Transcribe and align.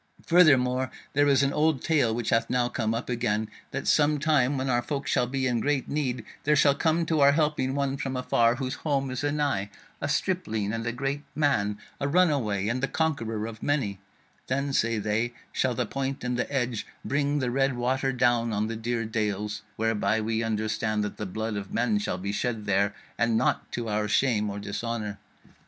Furthermore, 0.25 0.89
there 1.13 1.27
is 1.27 1.43
an 1.43 1.53
old 1.53 1.83
tale 1.83 2.11
which 2.15 2.31
hath 2.31 2.49
now 2.49 2.67
come 2.67 2.95
up 2.95 3.07
again, 3.07 3.51
That 3.69 3.87
some 3.87 4.17
time 4.17 4.57
when 4.57 4.67
our 4.67 4.81
folk 4.81 5.05
shall 5.05 5.27
be 5.27 5.45
in 5.45 5.59
great 5.59 5.87
need, 5.87 6.25
there 6.43 6.55
shall 6.55 6.73
come 6.73 7.05
to 7.05 7.19
our 7.19 7.33
helping 7.33 7.75
one 7.75 7.97
from 7.97 8.17
afar, 8.17 8.55
whose 8.55 8.73
home 8.81 9.11
is 9.11 9.23
anigh; 9.23 9.69
a 10.01 10.09
stripling 10.09 10.73
and 10.73 10.87
a 10.87 10.91
great 10.91 11.21
man; 11.35 11.77
a 11.99 12.07
runaway, 12.07 12.67
and 12.67 12.81
the 12.81 12.87
conqueror 12.87 13.45
of 13.45 13.61
many: 13.61 13.99
then, 14.47 14.73
say 14.73 14.97
they, 14.97 15.33
shall 15.51 15.75
the 15.75 15.85
point 15.85 16.23
and 16.23 16.35
the 16.35 16.51
edge 16.51 16.87
bring 17.05 17.37
the 17.37 17.51
red 17.51 17.77
water 17.77 18.11
down 18.11 18.51
on 18.51 18.65
the 18.65 18.75
dear 18.75 19.05
dales; 19.05 19.61
whereby 19.75 20.19
we 20.19 20.41
understand 20.41 21.03
that 21.03 21.17
the 21.17 21.27
blood 21.27 21.55
of 21.55 21.71
men 21.75 21.99
shall 21.99 22.17
be 22.17 22.31
shed 22.31 22.65
there, 22.65 22.95
and 23.19 23.37
naught 23.37 23.71
to 23.71 23.87
our 23.87 24.07
shame 24.07 24.49
or 24.49 24.57
dishonour. 24.57 25.19